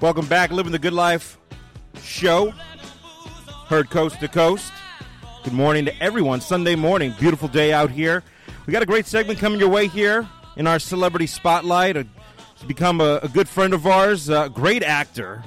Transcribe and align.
Welcome 0.00 0.26
back, 0.26 0.52
Living 0.52 0.70
the 0.70 0.78
Good 0.78 0.92
Life 0.92 1.38
show. 2.00 2.52
Heard 3.66 3.90
coast 3.90 4.20
to 4.20 4.28
coast. 4.28 4.72
Good 5.42 5.52
morning 5.52 5.86
to 5.86 6.02
everyone. 6.02 6.40
Sunday 6.40 6.76
morning, 6.76 7.12
beautiful 7.18 7.48
day 7.48 7.72
out 7.72 7.90
here. 7.90 8.22
We 8.64 8.72
got 8.72 8.80
a 8.80 8.86
great 8.86 9.06
segment 9.06 9.40
coming 9.40 9.58
your 9.58 9.70
way 9.70 9.88
here 9.88 10.28
in 10.56 10.68
our 10.68 10.78
celebrity 10.78 11.26
spotlight. 11.26 11.96
A, 11.96 12.06
become 12.68 13.00
a, 13.00 13.18
a, 13.24 13.28
good 13.28 13.48
friend 13.48 13.74
of 13.74 13.88
ours, 13.88 14.28
a 14.28 14.48
great 14.54 14.84
actor, 14.84 15.42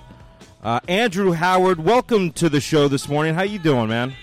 uh, 0.63 0.81
Andrew 0.89 1.31
Howard. 1.31 1.79
Welcome 1.79 2.33
to 2.33 2.49
the 2.49 2.59
show 2.59 2.89
this 2.89 3.07
morning. 3.07 3.33
How 3.33 3.43
you 3.43 3.57
doing, 3.57 3.87
man? 3.87 4.13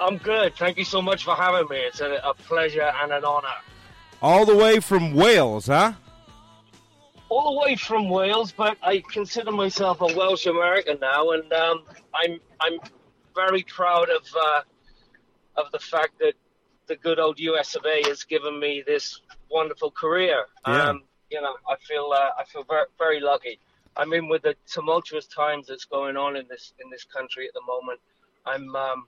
I'm 0.00 0.16
good. 0.16 0.56
Thank 0.56 0.78
you 0.78 0.84
so 0.84 1.02
much 1.02 1.24
for 1.24 1.34
having 1.34 1.68
me. 1.68 1.76
It's 1.76 2.00
a, 2.00 2.22
a 2.24 2.32
pleasure 2.32 2.90
and 3.02 3.12
an 3.12 3.22
honor. 3.22 3.48
All 4.22 4.46
the 4.46 4.56
way 4.56 4.80
from 4.80 5.12
Wales, 5.12 5.66
huh? 5.66 5.92
All 7.32 7.54
the 7.54 7.60
way 7.60 7.76
from 7.76 8.10
Wales, 8.10 8.52
but 8.52 8.76
I 8.82 9.02
consider 9.10 9.52
myself 9.52 10.02
a 10.02 10.14
Welsh 10.14 10.44
American 10.44 10.98
now, 11.00 11.30
and 11.30 11.50
um, 11.50 11.84
I'm 12.14 12.38
I'm 12.60 12.78
very 13.34 13.62
proud 13.62 14.10
of 14.10 14.26
uh, 14.38 14.60
of 15.56 15.72
the 15.72 15.78
fact 15.78 16.18
that 16.18 16.34
the 16.88 16.96
good 16.96 17.18
old 17.18 17.40
US 17.40 17.74
of 17.74 17.86
A 17.86 18.06
has 18.06 18.22
given 18.24 18.60
me 18.60 18.82
this 18.86 19.22
wonderful 19.50 19.90
career. 19.90 20.44
Yeah. 20.66 20.90
Um, 20.90 21.04
you 21.30 21.40
know, 21.40 21.54
I 21.66 21.76
feel 21.88 22.12
uh, 22.12 22.32
I 22.38 22.44
feel 22.44 22.64
very 22.64 22.84
very 22.98 23.20
lucky. 23.20 23.58
I 23.96 24.04
mean, 24.04 24.28
with 24.28 24.42
the 24.42 24.54
tumultuous 24.66 25.26
times 25.26 25.68
that's 25.68 25.86
going 25.86 26.18
on 26.18 26.36
in 26.36 26.46
this 26.50 26.74
in 26.84 26.90
this 26.90 27.04
country 27.04 27.48
at 27.48 27.54
the 27.54 27.62
moment, 27.66 27.98
I'm 28.44 28.76
um, 28.76 29.06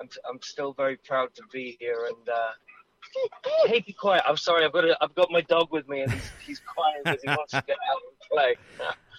I'm 0.00 0.08
I'm 0.28 0.42
still 0.42 0.72
very 0.72 0.96
proud 0.96 1.32
to 1.36 1.42
be 1.52 1.76
here. 1.78 2.06
And 2.08 2.28
uh, 2.28 2.50
hey, 3.66 3.80
be 3.80 3.92
quiet. 3.92 4.22
I'm 4.26 4.36
sorry. 4.36 4.64
I've 4.64 4.72
got 4.72 4.84
a, 4.84 4.96
I've 5.00 5.14
got 5.14 5.30
my 5.30 5.40
dog 5.42 5.68
with 5.70 5.88
me, 5.88 6.00
and 6.00 6.12
he's, 6.12 6.30
he's 6.44 6.60
crying 6.60 7.02
because 7.04 7.22
he 7.22 7.28
wants 7.28 7.52
to 7.52 7.64
get 7.66 7.76
out 7.90 8.00
and 8.08 8.30
play. 8.30 8.54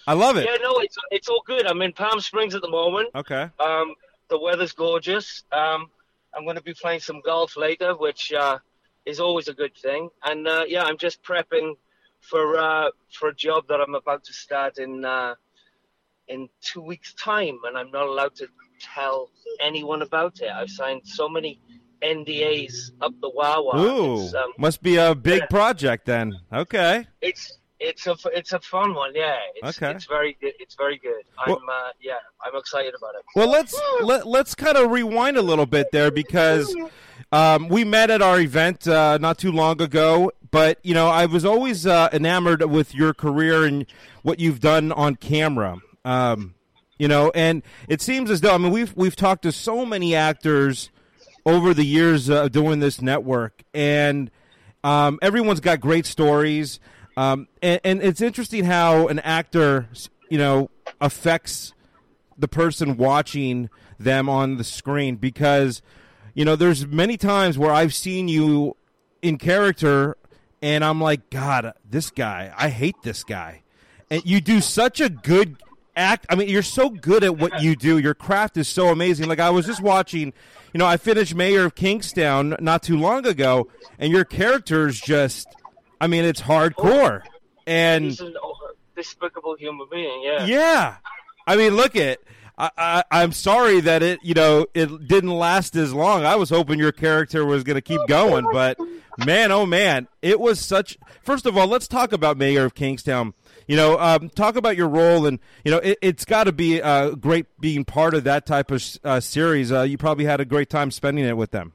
I 0.08 0.14
love 0.14 0.38
it. 0.38 0.46
Yeah, 0.46 0.58
no, 0.62 0.80
it's 0.80 0.98
it's 1.12 1.28
all 1.28 1.44
good. 1.46 1.68
I'm 1.68 1.82
in 1.82 1.94
Palm 1.94 2.20
Springs 2.22 2.56
at 2.56 2.62
the 2.62 2.70
moment. 2.70 3.10
Okay. 3.16 3.50
Um, 3.60 3.94
the 4.30 4.40
weather's 4.40 4.72
gorgeous. 4.74 5.44
Um, 5.52 5.90
I'm 6.34 6.44
going 6.44 6.56
to 6.56 6.64
be 6.64 6.74
playing 6.74 7.00
some 7.00 7.22
golf 7.26 7.58
later, 7.58 7.96
which 7.96 8.32
uh, 8.34 8.60
is 9.06 9.20
always 9.20 9.48
a 9.48 9.54
good 9.54 9.76
thing. 9.76 10.10
And 10.24 10.48
uh, 10.48 10.66
yeah, 10.68 10.84
I'm 10.84 10.98
just 10.98 11.24
prepping 11.24 11.74
for 12.22 12.58
uh, 12.58 12.90
for 13.12 13.30
a 13.30 13.36
job 13.36 13.68
that 13.70 13.82
I'm 13.82 13.96
about 13.96 14.24
to 14.26 14.34
start 14.34 14.78
in 14.78 15.04
uh, 15.04 15.36
in 16.28 16.50
two 16.62 16.82
weeks' 16.82 17.14
time, 17.14 17.60
and 17.66 17.78
I'm 17.78 17.92
not 17.92 18.08
allowed 18.08 18.36
to 18.36 18.48
tell 18.80 19.30
anyone 19.62 20.02
about 20.02 20.42
it. 20.42 20.52
I've 20.52 20.70
signed 20.70 21.02
so 21.06 21.28
many 21.28 21.60
NDAs 22.02 22.92
up 23.02 23.14
the 23.22 23.30
Wawa. 23.30 23.80
Ooh, 23.80 24.28
um, 24.28 24.54
must 24.58 24.82
be 24.82 24.98
a 24.98 25.16
big 25.16 25.42
yeah. 25.42 25.46
project 25.48 26.06
then. 26.06 26.40
Okay. 26.52 27.08
it's 27.22 27.58
it's 27.80 28.08
a 28.08 28.16
it's 28.34 28.54
a 28.54 28.60
fun 28.60 28.94
one, 28.96 29.14
yeah. 29.14 29.38
It's, 29.56 29.78
Okay. 29.78 29.92
It's 29.92 30.06
very 30.06 30.38
good. 30.42 30.54
It's 30.60 30.76
very 30.76 30.98
good. 30.98 31.24
I'm 31.38 31.54
uh, 31.54 31.90
yeah, 32.02 32.14
I'm 32.44 32.56
excited 32.56 32.94
about 32.98 33.16
it. 33.16 33.22
Well, 33.36 33.50
let's 33.50 33.80
let, 34.02 34.26
let's 34.26 34.56
kind 34.56 34.78
of 34.78 34.92
rewind 34.92 35.38
a 35.38 35.42
little 35.42 35.66
bit 35.66 35.92
there 35.92 36.10
because 36.10 36.76
um, 37.32 37.68
we 37.70 37.84
met 37.84 38.10
at 38.10 38.22
our 38.22 38.40
event 38.40 38.88
uh, 38.88 39.18
not 39.20 39.38
too 39.38 39.52
long 39.52 39.82
ago. 39.82 40.32
But 40.50 40.80
you 40.84 40.94
know, 40.94 41.08
I 41.08 41.26
was 41.26 41.46
always 41.46 41.86
uh, 41.86 42.10
enamored 42.12 42.64
with 42.64 42.96
your 42.96 43.14
career 43.14 43.66
and 43.66 43.86
what 44.24 44.40
you've 44.40 44.60
done 44.60 44.92
on 44.92 45.16
camera. 45.16 45.78
Um, 46.04 46.56
you 46.98 47.08
know, 47.08 47.32
and 47.36 47.62
it 47.88 48.02
seems 48.02 48.32
as 48.32 48.42
though 48.42 48.56
I 48.56 48.58
mean 48.58 48.72
we've 48.72 48.96
we've 48.96 49.16
talked 49.16 49.44
to 49.44 49.52
so 49.52 49.86
many 49.86 50.16
actors 50.16 50.90
over 51.48 51.74
the 51.74 51.86
years 51.86 52.30
uh, 52.30 52.50
doing 52.50 52.80
this 52.80 53.02
network, 53.02 53.64
and 53.74 54.30
um, 54.84 55.18
everyone's 55.22 55.62
got 55.62 55.80
great 55.80 56.06
stories. 56.06 56.80
Um, 57.16 57.48
and, 57.64 57.80
and 57.84 58.04
it's 58.04 58.22
interesting 58.22 58.66
how 58.66 59.08
an 59.08 59.20
actor, 59.20 59.88
you 60.30 60.38
know, 60.38 60.70
affects 61.00 61.74
the 62.38 62.50
person 62.50 62.98
watching 62.98 63.70
them 63.98 64.30
on 64.30 64.58
the 64.58 64.64
screen 64.64 65.16
because 65.16 65.82
you 66.36 66.46
know 66.46 66.56
there's 66.56 66.86
many 66.86 67.18
times 67.18 67.58
where 67.58 67.72
I've 67.72 67.96
seen 67.96 68.28
you 68.28 68.76
in 69.24 69.40
character 69.40 70.18
and 70.62 70.84
I'm 70.84 71.02
like 71.02 71.32
god 71.32 71.74
this 71.90 72.12
guy 72.12 72.54
I 72.56 72.70
hate 72.70 73.02
this 73.02 73.24
guy 73.24 73.64
and 74.12 74.24
you 74.24 74.40
do 74.40 74.62
such 74.62 75.02
a 75.02 75.10
good 75.10 75.58
act 75.98 76.26
I 76.30 76.36
mean 76.36 76.48
you're 76.48 76.62
so 76.62 76.90
good 76.90 77.24
at 77.24 77.38
what 77.38 77.62
you 77.62 77.76
do 77.76 77.98
your 77.98 78.14
craft 78.14 78.58
is 78.58 78.68
so 78.68 78.90
amazing 78.90 79.28
like 79.28 79.40
I 79.40 79.50
was 79.50 79.66
just 79.66 79.82
watching 79.82 80.34
you 80.74 80.78
know 80.78 80.86
I 80.86 80.98
finished 80.98 81.36
Mayor 81.36 81.66
of 81.66 81.76
Kingstown 81.76 82.56
not 82.60 82.84
too 82.84 82.98
long 82.98 83.26
ago 83.26 83.68
and 84.00 84.12
your 84.12 84.24
character's 84.24 85.00
just 85.00 85.48
I 86.00 86.08
mean 86.08 86.24
it's 86.24 86.42
hardcore 86.42 87.24
and 87.66 88.06
He's 88.06 88.20
an 88.22 88.36
despicable 88.98 89.56
human 89.56 89.88
being. 89.90 90.24
Yeah. 90.24 90.46
yeah. 90.46 90.96
I 91.46 91.56
mean, 91.56 91.76
look 91.78 91.96
at. 91.96 92.20
I, 92.58 92.72
I, 92.76 93.04
I'm 93.12 93.34
sorry 93.34 93.82
that 93.82 94.02
it, 94.02 94.20
you 94.24 94.34
know, 94.34 94.66
it 94.74 95.08
didn't 95.08 95.30
last 95.30 95.76
as 95.76 95.94
long. 95.94 96.26
I 96.26 96.36
was 96.36 96.50
hoping 96.50 96.80
your 96.80 96.92
character 96.92 97.46
was 97.46 97.64
going 97.64 97.76
to 97.76 97.82
keep 97.82 98.02
going, 98.08 98.48
but 98.52 98.80
man, 99.24 99.52
oh 99.52 99.68
man, 99.68 100.08
it 100.24 100.40
was 100.40 100.60
such. 100.60 100.98
First 101.22 101.46
of 101.46 101.56
all, 101.56 101.68
let's 101.68 101.88
talk 101.88 102.12
about 102.12 102.36
Mayor 102.36 102.66
of 102.66 102.74
Kingstown. 102.74 103.36
You 103.68 103.76
know, 103.76 104.00
um, 104.00 104.30
talk 104.30 104.56
about 104.56 104.78
your 104.78 104.88
role, 104.88 105.26
and 105.26 105.40
you 105.66 105.72
know, 105.72 105.78
it, 105.80 105.98
it's 106.02 106.24
got 106.26 106.46
to 106.46 106.54
be 106.54 106.82
uh, 106.82 107.12
great 107.12 107.46
being 107.60 107.84
part 107.84 108.14
of 108.14 108.24
that 108.24 108.46
type 108.46 108.72
of 108.72 108.84
uh, 109.04 109.20
series. 109.20 109.72
Uh, 109.72 109.82
you 109.82 109.98
probably 109.98 110.24
had 110.26 110.40
a 110.40 110.46
great 110.46 110.70
time 110.70 110.90
spending 110.90 111.26
it 111.26 111.36
with 111.36 111.52
them. 111.52 111.74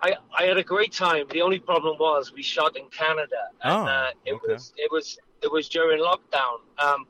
I, 0.00 0.14
I 0.38 0.44
had 0.44 0.56
a 0.56 0.62
great 0.62 0.92
time. 0.92 1.26
The 1.30 1.42
only 1.42 1.58
problem 1.58 1.96
was 1.98 2.32
we 2.32 2.42
shot 2.42 2.76
in 2.76 2.86
Canada, 2.88 3.36
and 3.62 3.72
Oh, 3.72 3.84
uh, 3.86 4.10
it 4.24 4.32
okay. 4.34 4.52
was 4.54 4.72
it 4.76 4.90
was 4.90 5.18
it 5.42 5.52
was 5.52 5.68
during 5.68 6.00
lockdown. 6.02 6.60
Um, 6.78 7.06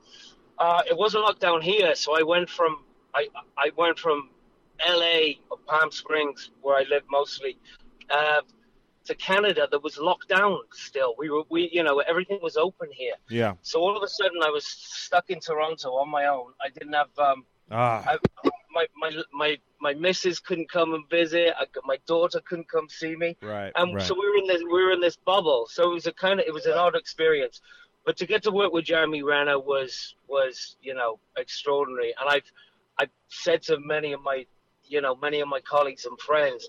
uh, 0.59 0.83
it 0.89 0.97
wasn't 0.97 1.25
lockdown 1.25 1.63
here, 1.63 1.95
so 1.95 2.19
I 2.19 2.23
went 2.23 2.51
from 2.51 2.83
I 3.15 3.29
I 3.57 3.71
went 3.77 3.99
from 4.01 4.31
L.A. 4.85 5.39
or 5.51 5.59
Palm 5.67 5.91
Springs, 5.93 6.51
where 6.61 6.77
I 6.77 6.85
live 6.91 7.03
mostly, 7.11 7.57
uh, 8.11 8.41
to 9.07 9.15
Canada. 9.15 9.67
That 9.71 9.83
was 9.83 9.99
locked 9.99 10.29
down 10.29 10.59
still. 10.73 11.15
We 11.19 11.31
were 11.31 11.43
we 11.51 11.71
you 11.73 11.83
know 11.83 12.01
everything 12.01 12.39
was 12.43 12.57
open 12.57 12.89
here. 12.93 13.15
Yeah. 13.29 13.55
So 13.63 13.81
all 13.81 13.97
of 13.97 14.03
a 14.03 14.09
sudden 14.09 14.43
I 14.45 14.51
was 14.51 14.67
stuck 14.67 15.31
in 15.31 15.41
Toronto 15.41 15.91
on 15.91 16.11
my 16.11 16.27
own. 16.27 16.53
I 16.65 16.69
didn't 16.71 16.95
have 16.95 17.19
um, 17.19 17.45
Ah. 17.71 18.05
I, 18.07 18.19
my 18.73 18.87
my 18.97 19.23
my 19.33 19.59
my 19.81 19.95
missus 19.95 20.39
couldn't 20.39 20.71
come 20.71 20.95
and 20.95 21.09
visit. 21.09 21.55
I, 21.59 21.65
my 21.85 21.99
daughter 22.07 22.41
couldn't 22.41 22.71
come 22.71 22.89
see 22.89 23.17
me. 23.17 23.37
Right. 23.43 23.73
And 23.75 23.95
right. 23.95 24.05
so 24.05 24.15
we 24.15 24.29
were 24.29 24.37
in 24.37 24.47
this 24.47 24.63
we 24.63 24.85
were 24.85 24.93
in 24.93 25.01
this 25.01 25.17
bubble. 25.17 25.67
So 25.69 25.91
it 25.91 25.95
was 25.95 26.07
a 26.07 26.13
kind 26.13 26.41
of 26.41 26.47
it 26.47 26.55
was 26.55 26.67
an 26.67 26.75
odd 26.75 26.95
experience. 26.95 27.61
But 28.05 28.17
to 28.19 28.27
get 28.27 28.43
to 28.45 28.53
work 28.53 28.73
with 28.73 28.85
Jeremy 28.85 29.23
Renner 29.23 29.59
was 29.59 30.15
was 30.29 30.77
you 30.81 30.95
know 30.95 31.19
extraordinary. 31.37 32.15
And 32.21 32.29
I've 32.29 32.51
I've 32.99 33.11
said 33.29 33.63
to 33.63 33.79
many 33.81 34.13
of 34.13 34.23
my 34.23 34.47
you 34.85 35.01
know 35.01 35.17
many 35.17 35.41
of 35.41 35.49
my 35.49 35.61
colleagues 35.61 36.05
and 36.05 36.19
friends 36.21 36.69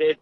that 0.00 0.16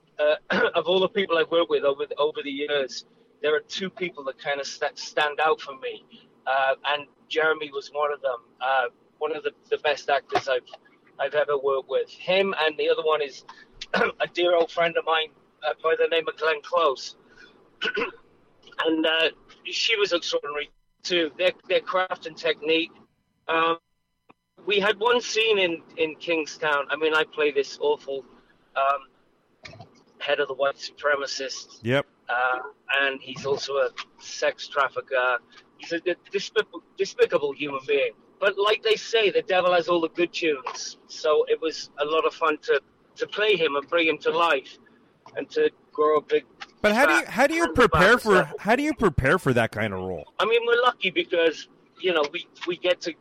uh, 0.50 0.68
of 0.74 0.86
all 0.86 1.00
the 1.00 1.08
people 1.08 1.38
I've 1.38 1.50
worked 1.50 1.70
with 1.70 1.84
over 1.84 2.04
over 2.18 2.40
the 2.42 2.50
years, 2.50 3.06
there 3.42 3.54
are 3.54 3.60
two 3.60 3.88
people 3.88 4.24
that 4.24 4.38
kind 4.38 4.60
of 4.60 4.66
st- 4.66 4.98
stand 4.98 5.40
out 5.40 5.60
for 5.60 5.78
me, 5.78 6.04
uh, 6.46 6.74
and 6.88 7.06
Jeremy 7.28 7.70
was 7.72 7.90
one 7.92 8.12
of 8.12 8.20
them. 8.20 8.40
Uh, 8.60 8.86
one 9.18 9.34
of 9.34 9.42
the, 9.42 9.52
the 9.70 9.78
best 9.78 10.08
actors 10.10 10.48
I've 10.48 10.68
I've 11.20 11.34
ever 11.34 11.58
worked 11.58 11.88
with. 11.88 12.08
Him 12.10 12.54
and 12.58 12.76
the 12.78 12.88
other 12.88 13.02
one 13.02 13.22
is 13.22 13.44
a 13.94 14.26
dear 14.32 14.54
old 14.54 14.70
friend 14.70 14.96
of 14.96 15.04
mine 15.04 15.28
uh, 15.66 15.74
by 15.82 15.94
the 15.98 16.06
name 16.08 16.28
of 16.28 16.36
Glenn 16.36 16.62
Close. 16.62 17.16
and 18.86 19.06
uh, 19.06 19.30
she 19.64 19.96
was 19.96 20.12
extraordinary 20.12 20.70
too. 21.02 21.30
Their, 21.38 21.52
their 21.68 21.80
craft 21.80 22.26
and 22.26 22.36
technique. 22.36 22.90
Um, 23.48 23.78
we 24.66 24.78
had 24.78 24.98
one 25.00 25.20
scene 25.20 25.58
in, 25.58 25.82
in 25.96 26.14
Kingstown. 26.16 26.86
I 26.90 26.96
mean, 26.96 27.14
I 27.14 27.24
play 27.24 27.50
this 27.50 27.78
awful 27.80 28.24
um, 28.76 29.00
head 30.28 30.38
of 30.40 30.48
the 30.48 30.54
white 30.62 30.76
supremacists, 30.76 31.78
Yep. 31.82 32.04
uh, 32.28 32.58
and 33.02 33.20
he's 33.20 33.44
also 33.46 33.72
a 33.86 33.88
sex 34.18 34.68
trafficker. 34.68 35.38
He's 35.78 35.92
a 35.92 36.00
despicable, 36.32 36.82
despicable 36.98 37.52
human 37.52 37.80
being. 37.86 38.12
But 38.40 38.52
like 38.68 38.82
they 38.82 38.96
say, 38.96 39.30
the 39.30 39.42
devil 39.42 39.72
has 39.78 39.88
all 39.88 40.00
the 40.00 40.10
good 40.20 40.32
tunes. 40.32 40.98
So 41.08 41.44
it 41.48 41.58
was 41.60 41.90
a 41.98 42.04
lot 42.04 42.24
of 42.26 42.34
fun 42.34 42.58
to, 42.68 42.80
to 43.20 43.26
play 43.26 43.56
him 43.56 43.74
and 43.76 43.88
bring 43.88 44.06
him 44.06 44.18
to 44.26 44.30
life, 44.30 44.72
and 45.36 45.48
to 45.56 45.70
grow 45.92 46.18
a 46.18 46.22
big. 46.22 46.44
But 46.82 46.92
how 46.94 47.06
do 47.06 47.14
you 47.14 47.24
how 47.38 47.46
do 47.48 47.54
you 47.54 47.66
prepare 47.82 48.16
for 48.18 48.34
myself. 48.42 48.60
how 48.66 48.76
do 48.76 48.82
you 48.88 48.94
prepare 48.94 49.36
for 49.44 49.52
that 49.60 49.70
kind 49.72 49.92
of 49.92 50.00
role? 50.00 50.26
I 50.38 50.44
mean, 50.50 50.60
we're 50.66 50.82
lucky 50.90 51.10
because 51.10 51.68
you 52.00 52.12
know 52.14 52.24
we 52.32 52.40
we 52.68 52.76
get 52.88 53.00
to 53.06 53.12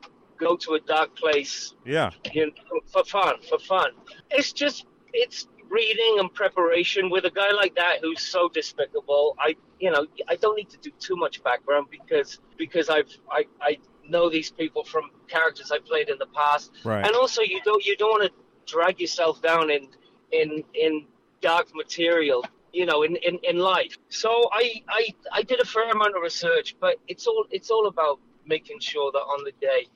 go 0.45 0.55
to 0.55 0.69
a 0.79 0.79
dark 0.95 1.09
place 1.15 1.73
Yeah. 1.95 2.11
you 2.35 2.45
know, 2.47 2.79
for 2.93 3.03
fun, 3.03 3.35
for 3.49 3.57
fun. 3.73 3.89
It's 4.37 4.51
just 4.53 4.85
it's 5.13 5.47
reading 5.69 6.17
and 6.19 6.33
preparation 6.33 7.09
with 7.09 7.25
a 7.25 7.31
guy 7.31 7.51
like 7.51 7.75
that 7.75 7.97
who's 8.01 8.21
so 8.21 8.49
despicable. 8.49 9.35
I 9.39 9.55
you 9.79 9.91
know 9.91 10.05
I 10.27 10.35
don't 10.35 10.55
need 10.55 10.69
to 10.69 10.77
do 10.77 10.91
too 10.99 11.15
much 11.15 11.43
background 11.43 11.87
because 11.91 12.39
because 12.57 12.89
I've 12.89 13.09
I, 13.31 13.45
I 13.61 13.77
know 14.09 14.29
these 14.29 14.51
people 14.51 14.83
from 14.83 15.11
characters 15.27 15.71
I 15.71 15.79
played 15.79 16.09
in 16.09 16.17
the 16.17 16.27
past, 16.27 16.71
Right. 16.83 17.05
and 17.05 17.15
also 17.15 17.41
you 17.41 17.61
don't 17.63 17.85
you 17.85 17.95
don't 17.97 18.09
want 18.19 18.23
to 18.31 18.73
drag 18.73 18.99
yourself 18.99 19.41
down 19.41 19.69
in 19.69 19.87
in 20.31 20.63
in 20.73 21.05
dark 21.41 21.67
material. 21.75 22.43
You 22.73 22.85
know, 22.85 23.01
in, 23.01 23.15
in, 23.15 23.39
in 23.43 23.57
life. 23.57 23.97
So 24.09 24.29
I, 24.51 24.83
I 24.87 25.07
I 25.31 25.41
did 25.41 25.59
a 25.61 25.65
fair 25.65 25.89
amount 25.89 26.15
of 26.15 26.21
research, 26.21 26.75
but 26.79 26.97
it's 27.07 27.25
all 27.25 27.45
it's 27.49 27.71
all 27.71 27.87
about 27.87 28.19
making 28.45 28.79
sure 28.81 29.11
that 29.13 29.19
on 29.19 29.43
the 29.45 29.53
day 29.59 29.87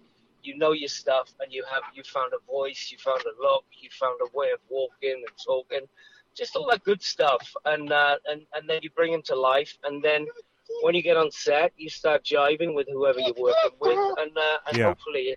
you 0.44 0.58
know 0.58 0.72
your 0.72 0.90
stuff 0.90 1.34
and 1.40 1.52
you 1.52 1.64
have 1.72 1.84
you 1.94 2.04
found 2.04 2.34
a 2.34 2.52
voice, 2.52 2.90
you 2.92 2.98
found 2.98 3.22
a 3.22 3.42
look, 3.42 3.66
you 3.72 3.90
found 4.00 4.20
a 4.22 4.38
way 4.38 4.52
of 4.52 4.60
walking 4.70 5.24
and 5.28 5.38
talking, 5.46 5.88
just 6.36 6.56
all 6.56 6.68
that 6.70 6.84
good 6.84 7.02
stuff, 7.02 7.54
and 7.66 7.92
uh, 7.92 8.18
and 8.30 8.42
and 8.56 8.70
then 8.70 8.80
you 8.82 8.90
bring 8.92 9.12
them 9.12 9.22
to 9.24 9.36
life, 9.36 9.78
and 9.84 10.04
then 10.04 10.26
when 10.82 10.96
you 10.96 11.02
get 11.02 11.18
on 11.18 11.30
set, 11.32 11.72
you 11.78 11.90
start 11.90 12.24
jiving 12.24 12.74
with 12.74 12.88
whoever 12.92 13.20
you're 13.20 13.34
working 13.38 13.72
with, 13.80 14.00
and 14.20 14.32
uh, 14.38 14.58
and 14.68 14.78
Yeah. 14.78 14.86
hopefully, 14.88 15.36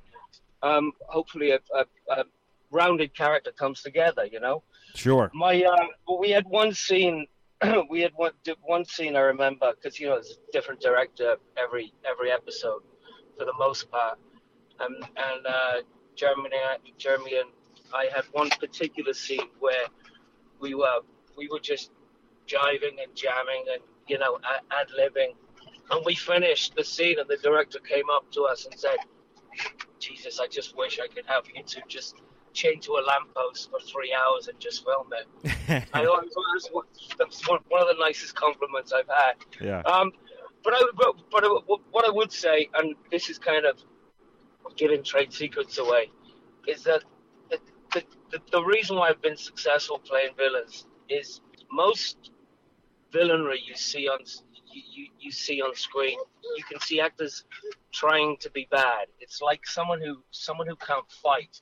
um, 0.63 0.93
hopefully 1.09 1.51
a, 1.53 1.61
a, 1.75 1.85
a 2.11 2.25
rounded 2.71 3.15
character 3.17 3.53
comes 3.53 3.83
together, 3.83 4.25
you 4.27 4.41
know. 4.41 4.63
Sure. 4.95 5.31
My 5.35 5.63
uh, 5.63 5.87
well, 6.07 6.19
we 6.19 6.31
had 6.31 6.47
one 6.47 6.73
scene. 6.73 7.27
we 7.91 8.01
had 8.01 8.13
one 8.17 8.33
one 8.63 8.85
scene 8.85 9.17
I 9.17 9.21
remember 9.21 9.73
because 9.75 9.99
you 9.99 10.09
know 10.09 10.15
there's 10.15 10.39
a 10.49 10.53
different 10.53 10.81
director 10.81 11.37
every 11.57 11.93
every 12.09 12.31
episode 12.31 12.83
for 13.39 13.45
the 13.45 13.53
most 13.59 13.91
part, 13.91 14.19
and 14.81 14.97
and 14.97 15.47
uh, 15.47 15.73
Jeremy 16.17 16.51
Jeremy 16.99 17.37
and 17.39 17.51
I 17.93 18.09
had 18.15 18.25
one 18.33 18.51
particular 18.51 19.13
scene 19.13 19.49
where 19.61 19.87
we 20.61 20.75
were 20.75 21.01
we 21.37 21.49
were 21.49 21.61
just 21.61 21.91
jiving 22.47 23.03
and 23.03 23.15
jamming 23.15 23.65
and 23.73 23.83
you 24.09 24.19
know 24.19 24.39
ad 24.71 24.89
libbing, 24.99 25.35
and 25.91 26.05
we 26.05 26.15
finished 26.15 26.75
the 26.77 26.85
scene 26.85 27.19
and 27.19 27.29
the 27.29 27.39
director 27.43 27.79
came 27.81 28.09
up 28.11 28.31
to 28.33 28.43
us 28.43 28.67
and 28.67 28.79
said, 28.79 28.97
"Jesus, 29.99 30.41
I 30.41 30.47
just 30.47 30.77
wish 30.77 31.01
I 31.01 31.09
could 31.09 31.27
have 31.27 31.45
you 31.55 31.63
two 31.63 31.81
just." 31.89 32.17
chained 32.55 32.81
to 32.81 32.93
a 32.93 33.03
lamppost 33.05 33.69
for 33.69 33.81
three 33.81 34.15
hours 34.15 34.47
and 34.47 34.57
just 34.61 34.85
film 34.85 35.09
it. 35.13 35.27
I 35.93 36.05
thought 36.05 36.23
it 36.23 36.31
was, 36.37 36.69
one- 36.71 36.87
that's 37.19 37.49
one, 37.49 37.59
one 37.69 37.83
of 37.83 37.89
the 37.89 37.97
nicest 37.99 38.37
compliments 38.37 38.93
I've 38.93 39.09
had. 39.09 39.35
yeah. 39.61 39.81
Um, 39.81 40.13
but 40.63 40.73
I 40.73 40.83
but, 40.97 41.17
but 41.33 41.81
what 41.91 42.07
I 42.07 42.13
would 42.13 42.31
say, 42.31 42.69
and 42.75 42.95
this 43.11 43.29
is 43.29 43.41
kind 43.41 43.67
of 43.67 43.83
giving 44.77 45.03
trade 45.03 45.33
secrets 45.33 45.79
away, 45.79 46.11
is 46.67 46.83
that 46.85 47.05
the, 47.51 48.03
the, 48.31 48.41
the, 48.51 48.63
reason 48.63 48.97
why 48.97 49.09
I've 49.09 49.23
been 49.23 49.37
successful 49.37 49.99
playing 49.99 50.31
villains 50.37 50.87
is 51.09 51.41
most 51.71 52.31
villainry 53.13 53.59
you 53.65 53.75
see 53.75 54.09
on 54.09 54.19
you, 54.73 54.83
you, 54.91 55.07
you 55.21 55.31
see 55.31 55.63
on 55.63 55.75
screen. 55.75 56.19
You 56.57 56.65
can 56.65 56.81
see 56.81 57.01
actors 57.01 57.45
trying 57.93 58.37
to 58.41 58.51
be 58.51 58.67
bad. 58.71 59.07
It's 59.21 59.41
like 59.41 59.67
someone 59.67 60.01
who 60.01 60.23
someone 60.31 60.67
who 60.67 60.77
can't 60.77 61.11
fight. 61.23 61.61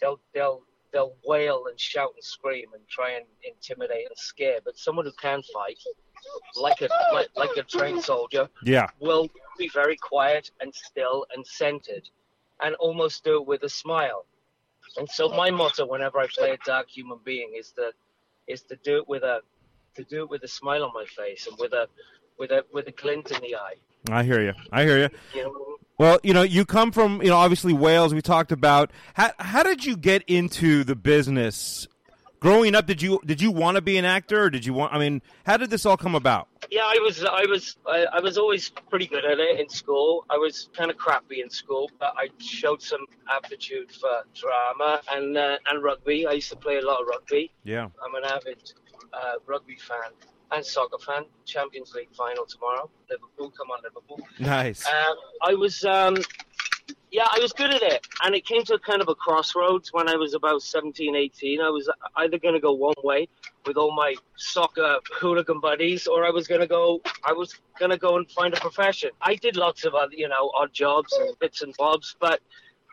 They'll 0.00 0.20
they'll 0.32 0.62
they'll 0.92 1.14
wail 1.24 1.64
and 1.68 1.78
shout 1.78 2.12
and 2.14 2.24
scream 2.24 2.66
and 2.72 2.82
try 2.88 3.12
and 3.12 3.26
intimidate 3.42 4.06
and 4.08 4.16
scare. 4.16 4.60
But 4.64 4.78
someone 4.78 5.04
who 5.04 5.12
can 5.20 5.42
fight, 5.52 5.78
like 6.56 6.80
a 6.80 6.88
like, 7.12 7.28
like 7.36 7.56
a 7.56 7.62
trained 7.62 8.02
soldier, 8.02 8.48
Yeah. 8.62 8.86
will 9.00 9.28
be 9.58 9.68
very 9.68 9.96
quiet 9.96 10.50
and 10.60 10.74
still 10.74 11.26
and 11.34 11.46
centered, 11.46 12.08
and 12.62 12.74
almost 12.76 13.24
do 13.24 13.36
it 13.36 13.46
with 13.46 13.62
a 13.62 13.68
smile. 13.68 14.26
And 14.96 15.08
so 15.08 15.28
my 15.28 15.50
motto 15.50 15.86
whenever 15.86 16.18
I 16.18 16.26
play 16.26 16.50
a 16.52 16.58
dark 16.64 16.88
human 16.88 17.18
being 17.24 17.54
is 17.58 17.70
to 17.72 17.92
is 18.46 18.62
to 18.62 18.76
do 18.84 18.98
it 18.98 19.08
with 19.08 19.22
a 19.22 19.40
to 19.96 20.04
do 20.04 20.22
it 20.22 20.30
with 20.30 20.42
a 20.42 20.48
smile 20.48 20.84
on 20.84 20.92
my 20.92 21.04
face 21.04 21.46
and 21.46 21.56
with 21.58 21.72
a 21.72 21.88
with 22.38 22.50
a 22.50 22.64
with 22.72 22.86
a 22.88 22.92
glint 22.92 23.30
in 23.30 23.40
the 23.40 23.56
eye. 23.56 23.74
I 24.10 24.22
hear 24.22 24.42
you. 24.42 24.52
I 24.70 24.84
hear 24.84 24.98
you. 24.98 25.08
You 25.34 25.44
know, 25.44 25.76
Well, 25.98 26.18
you 26.22 26.34
know, 26.34 26.42
you 26.42 26.66
come 26.66 26.92
from, 26.92 27.22
you 27.22 27.28
know, 27.28 27.36
obviously 27.36 27.72
Wales. 27.72 28.12
We 28.12 28.20
talked 28.20 28.52
about 28.52 28.90
how 29.14 29.30
how 29.38 29.62
did 29.62 29.84
you 29.84 29.96
get 29.96 30.22
into 30.26 30.84
the 30.84 30.94
business? 30.94 31.88
Growing 32.40 32.74
up, 32.74 32.86
did 32.86 33.00
you 33.00 33.20
did 33.24 33.40
you 33.40 33.50
want 33.50 33.76
to 33.76 33.80
be 33.80 33.96
an 33.96 34.04
actor, 34.04 34.42
or 34.44 34.50
did 34.50 34.66
you 34.66 34.74
want? 34.74 34.92
I 34.92 34.98
mean, 34.98 35.22
how 35.46 35.56
did 35.56 35.70
this 35.70 35.86
all 35.86 35.96
come 35.96 36.14
about? 36.14 36.48
Yeah, 36.74 36.86
I 36.86 36.98
was, 37.00 37.24
I 37.24 37.46
was, 37.48 37.76
I, 37.86 38.04
I 38.14 38.20
was 38.20 38.36
always 38.36 38.68
pretty 38.68 39.06
good 39.06 39.24
at 39.24 39.38
it 39.38 39.60
in 39.60 39.68
school. 39.68 40.24
I 40.28 40.36
was 40.36 40.70
kind 40.76 40.90
of 40.90 40.96
crappy 40.96 41.40
in 41.40 41.48
school, 41.48 41.88
but 42.00 42.14
I 42.16 42.30
showed 42.38 42.82
some 42.82 43.04
aptitude 43.30 43.92
for 43.92 44.24
drama 44.34 45.00
and 45.12 45.38
uh, 45.38 45.58
and 45.70 45.84
rugby. 45.84 46.26
I 46.26 46.32
used 46.32 46.50
to 46.50 46.56
play 46.56 46.78
a 46.78 46.84
lot 46.84 47.00
of 47.00 47.06
rugby. 47.06 47.52
Yeah. 47.62 47.86
I'm 48.04 48.16
an 48.16 48.24
avid 48.24 48.72
uh, 49.12 49.34
rugby 49.46 49.76
fan 49.76 50.10
and 50.50 50.66
soccer 50.66 50.98
fan. 50.98 51.26
Champions 51.44 51.92
League 51.94 52.12
final 52.12 52.44
tomorrow. 52.44 52.90
Liverpool, 53.08 53.52
come 53.56 53.70
on, 53.70 53.78
Liverpool. 53.84 54.18
Nice. 54.40 54.84
Um, 54.84 55.16
I 55.42 55.54
was, 55.54 55.84
um, 55.84 56.16
yeah, 57.14 57.28
I 57.30 57.38
was 57.38 57.52
good 57.52 57.72
at 57.72 57.80
it. 57.80 58.04
And 58.24 58.34
it 58.34 58.44
came 58.44 58.64
to 58.64 58.76
kind 58.80 59.00
of 59.00 59.08
a 59.08 59.14
crossroads 59.14 59.92
when 59.92 60.08
I 60.08 60.16
was 60.16 60.34
about 60.34 60.62
17, 60.62 61.14
18. 61.14 61.60
I 61.60 61.68
was 61.68 61.88
either 62.16 62.38
going 62.38 62.54
to 62.54 62.60
go 62.60 62.72
one 62.72 62.96
way 63.04 63.28
with 63.64 63.76
all 63.76 63.94
my 63.94 64.16
soccer 64.34 64.98
hooligan 65.20 65.60
buddies, 65.60 66.08
or 66.08 66.26
I 66.26 66.30
was 66.30 66.48
going 66.48 66.60
to 66.60 66.66
go, 66.66 67.00
I 67.22 67.32
was 67.32 67.54
going 67.78 67.92
to 67.92 67.98
go 67.98 68.16
and 68.16 68.28
find 68.28 68.52
a 68.52 68.56
profession. 68.56 69.10
I 69.22 69.36
did 69.36 69.56
lots 69.56 69.84
of 69.84 69.94
other, 69.94 70.12
you 70.12 70.28
know, 70.28 70.50
odd 70.56 70.72
jobs 70.72 71.12
and 71.12 71.38
bits 71.38 71.62
and 71.62 71.72
bobs, 71.78 72.16
but 72.18 72.40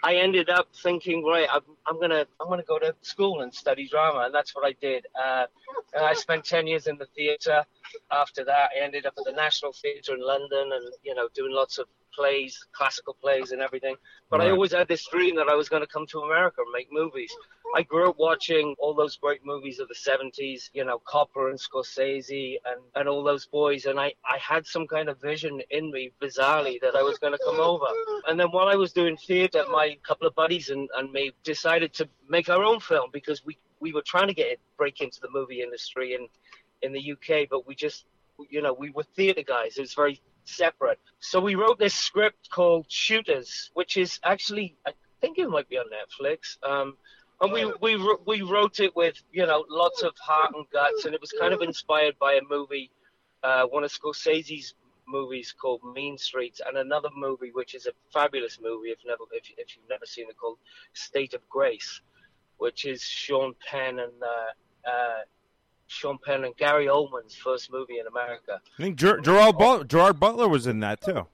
I 0.03 0.17
ended 0.17 0.51
up 0.51 0.67
thinking, 0.83 1.25
right, 1.25 1.47
I'm, 1.51 1.61
I'm 1.87 1.99
gonna 1.99 2.25
I'm 2.39 2.49
gonna 2.49 2.63
go 2.63 2.79
to 2.79 2.95
school 3.01 3.41
and 3.41 3.53
study 3.53 3.87
drama, 3.87 4.21
and 4.21 4.33
that's 4.33 4.55
what 4.55 4.65
I 4.65 4.73
did. 4.81 5.05
Uh, 5.13 5.45
and 5.93 6.03
I 6.03 6.13
spent 6.13 6.43
ten 6.43 6.65
years 6.65 6.87
in 6.87 6.97
the 6.97 7.05
theatre. 7.15 7.63
After 8.11 8.43
that, 8.45 8.71
I 8.75 8.83
ended 8.83 9.05
up 9.05 9.13
at 9.19 9.25
the 9.25 9.31
National 9.31 9.73
Theatre 9.73 10.15
in 10.15 10.25
London, 10.25 10.71
and 10.73 10.91
you 11.03 11.13
know, 11.13 11.29
doing 11.35 11.53
lots 11.53 11.77
of 11.77 11.85
plays, 12.13 12.65
classical 12.71 13.15
plays, 13.21 13.51
and 13.51 13.61
everything. 13.61 13.95
But 14.29 14.41
I 14.41 14.49
always 14.49 14.71
had 14.71 14.87
this 14.87 15.05
dream 15.07 15.35
that 15.35 15.49
I 15.49 15.55
was 15.55 15.69
going 15.69 15.81
to 15.81 15.87
come 15.87 16.05
to 16.07 16.19
America 16.19 16.61
and 16.61 16.71
make 16.73 16.87
movies. 16.91 17.31
I 17.75 17.83
grew 17.83 18.09
up 18.09 18.17
watching 18.17 18.75
all 18.79 18.93
those 18.93 19.17
great 19.17 19.45
movies 19.45 19.79
of 19.79 19.87
the 19.87 19.95
70s, 19.95 20.69
you 20.73 20.83
know, 20.83 21.01
Coppola 21.07 21.49
and 21.49 21.59
Scorsese 21.59 22.57
and, 22.65 22.81
and 22.95 23.07
all 23.07 23.23
those 23.23 23.45
boys. 23.45 23.85
And 23.85 23.99
I, 23.99 24.13
I 24.25 24.37
had 24.39 24.65
some 24.65 24.87
kind 24.87 25.09
of 25.09 25.21
vision 25.21 25.61
in 25.69 25.91
me, 25.91 26.11
bizarrely, 26.21 26.79
that 26.81 26.95
I 26.95 27.01
was 27.01 27.17
going 27.17 27.33
to 27.33 27.39
come 27.45 27.59
over. 27.59 27.85
And 28.27 28.39
then 28.39 28.47
while 28.47 28.67
I 28.67 28.75
was 28.75 28.91
doing 28.91 29.17
theatre, 29.17 29.63
my 29.71 29.97
couple 30.05 30.27
of 30.27 30.35
buddies 30.35 30.69
and, 30.69 30.89
and 30.97 31.11
me 31.11 31.31
decided 31.43 31.93
to 31.95 32.09
make 32.29 32.49
our 32.49 32.63
own 32.63 32.79
film 32.79 33.09
because 33.13 33.45
we, 33.45 33.57
we 33.79 33.93
were 33.93 34.03
trying 34.05 34.27
to 34.27 34.33
get 34.33 34.47
it, 34.47 34.59
break 34.77 35.01
into 35.01 35.19
the 35.21 35.29
movie 35.31 35.61
industry 35.61 36.13
in, 36.13 36.27
in 36.81 36.93
the 36.93 37.11
UK, 37.13 37.47
but 37.49 37.65
we 37.67 37.75
just, 37.75 38.05
you 38.49 38.61
know, 38.61 38.73
we 38.73 38.89
were 38.89 39.03
theatre 39.03 39.43
guys. 39.43 39.77
It 39.77 39.81
was 39.81 39.93
very 39.93 40.21
separate. 40.51 40.99
So 41.19 41.39
we 41.39 41.55
wrote 41.55 41.79
this 41.79 41.93
script 41.93 42.49
called 42.49 42.85
Shooters, 42.89 43.71
which 43.73 43.97
is 43.97 44.19
actually, 44.23 44.75
I 44.85 44.91
think 45.21 45.37
it 45.37 45.49
might 45.49 45.69
be 45.69 45.77
on 45.77 45.85
Netflix. 45.85 46.57
Um, 46.63 46.97
and 47.41 47.51
we, 47.51 47.65
we 47.81 48.17
we 48.25 48.41
wrote 48.43 48.79
it 48.79 48.95
with 48.95 49.15
you 49.31 49.45
know 49.47 49.65
lots 49.67 50.03
of 50.03 50.15
heart 50.19 50.53
and 50.55 50.65
guts, 50.71 51.05
and 51.05 51.15
it 51.15 51.21
was 51.21 51.31
kind 51.31 51.53
of 51.53 51.61
inspired 51.61 52.15
by 52.19 52.33
a 52.33 52.41
movie, 52.47 52.91
uh, 53.41 53.63
one 53.65 53.83
of 53.83 53.91
Scorsese's 53.91 54.75
movies 55.07 55.51
called 55.51 55.81
Mean 55.95 56.17
Streets, 56.17 56.61
and 56.65 56.77
another 56.77 57.09
movie 57.15 57.49
which 57.51 57.73
is 57.73 57.87
a 57.87 57.91
fabulous 58.13 58.59
movie 58.61 58.89
if 58.89 58.99
never 59.05 59.23
if, 59.31 59.45
if 59.57 59.75
you've 59.75 59.89
never 59.89 60.05
seen 60.05 60.29
it 60.29 60.37
called 60.37 60.59
State 60.93 61.33
of 61.33 61.41
Grace, 61.49 62.01
which 62.57 62.85
is 62.85 63.01
Sean 63.01 63.55
Penn 63.67 63.99
and 63.99 64.13
uh, 64.21 64.89
uh, 64.89 65.19
Sean 65.91 66.17
Penn 66.25 66.45
and 66.45 66.55
Gary 66.57 66.85
Oldman's 66.87 67.35
first 67.35 67.71
movie 67.71 67.99
in 67.99 68.07
America. 68.07 68.61
I 68.79 68.81
think 68.81 68.95
Ger- 68.95 69.19
Gerard, 69.19 69.57
Butler, 69.57 69.83
Gerard 69.83 70.19
Butler 70.19 70.47
was 70.47 70.65
in 70.67 70.79
that 70.79 71.01
too. 71.01 71.27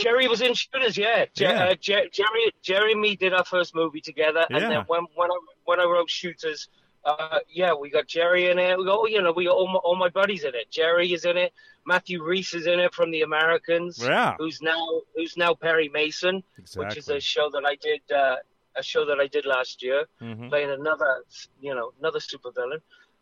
Jerry 0.00 0.28
was 0.28 0.42
in 0.42 0.52
Shooters, 0.54 0.96
yeah. 0.98 1.24
Je- 1.34 1.44
Yeah. 1.44 1.64
Uh, 1.68 1.74
Je- 1.74 2.08
Jerry, 2.12 2.52
Jerry 2.62 2.92
and 2.92 3.00
me 3.00 3.16
did 3.16 3.32
our 3.32 3.44
first 3.44 3.74
movie 3.74 4.00
together, 4.00 4.44
and 4.50 4.60
Yeah. 4.60 4.68
then 4.68 4.80
when 4.88 5.04
when 5.14 5.30
I 5.30 5.38
when 5.64 5.80
I 5.80 5.84
wrote 5.84 6.10
Shooters, 6.10 6.68
uh, 7.04 7.38
yeah, 7.48 7.72
we 7.72 7.88
got 7.88 8.06
Jerry 8.06 8.50
in 8.50 8.58
it. 8.58 8.76
We 8.76 8.84
got, 8.84 9.04
you 9.10 9.22
know, 9.22 9.32
we 9.32 9.44
got 9.46 9.54
all 9.54 9.68
my, 9.68 9.78
all 9.78 9.96
my 9.96 10.08
buddies 10.10 10.44
in 10.44 10.54
it. 10.54 10.70
Jerry 10.70 11.12
is 11.12 11.24
in 11.24 11.36
it. 11.38 11.52
Matthew 11.86 12.22
Rhys 12.22 12.52
is 12.52 12.66
in 12.66 12.78
it 12.80 12.92
from 12.92 13.10
The 13.10 13.22
Americans. 13.22 13.98
Yeah. 14.04 14.34
Who's 14.38 14.60
now 14.60 15.00
who's 15.14 15.36
now 15.36 15.54
Perry 15.54 15.88
Mason, 15.88 16.42
exactly. 16.58 16.84
which 16.86 16.96
is 16.98 17.08
a 17.08 17.20
show 17.20 17.48
that 17.50 17.64
I 17.64 17.76
did 17.76 18.02
uh, 18.14 18.36
a 18.76 18.82
show 18.82 19.04
that 19.06 19.18
I 19.20 19.26
did 19.26 19.44
last 19.46 19.82
year 19.82 20.06
Mhm. 20.20 20.48
playing 20.50 20.70
another, 20.70 21.24
you 21.60 21.74
know, 21.74 21.92
another 22.00 22.18
supervillain. 22.20 22.80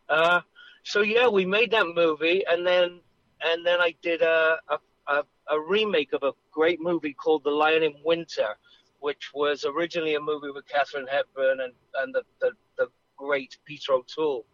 Uh, 0.08 0.40
so 0.82 1.00
yeah, 1.02 1.28
we 1.28 1.44
made 1.46 1.70
that 1.72 1.86
movie, 1.86 2.44
and 2.46 2.66
then 2.66 3.00
and 3.40 3.64
then 3.66 3.80
I 3.80 3.94
did 4.02 4.22
a, 4.22 4.58
a 4.68 4.78
a 5.08 5.24
a 5.48 5.60
remake 5.60 6.12
of 6.12 6.22
a 6.22 6.32
great 6.52 6.80
movie 6.80 7.14
called 7.14 7.44
The 7.44 7.50
Lion 7.50 7.82
in 7.82 7.94
Winter, 8.04 8.56
which 9.00 9.32
was 9.34 9.64
originally 9.64 10.14
a 10.14 10.20
movie 10.20 10.50
with 10.50 10.66
Katharine 10.66 11.06
Hepburn 11.06 11.60
and 11.60 11.72
and 12.00 12.14
the 12.14 12.22
the, 12.40 12.52
the 12.78 12.88
great 13.16 13.56
Peter 13.64 13.92
O'Toole. 13.94 14.46